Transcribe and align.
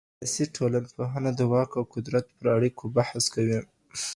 سیاسي 0.33 0.43
ټولنپوهنه 0.55 1.31
د 1.35 1.41
واک 1.51 1.71
او 1.79 1.83
قدرت 1.95 2.25
پر 2.37 2.45
اړیکو 2.55 2.83
بحث 2.97 3.23
کوي. 3.35 3.59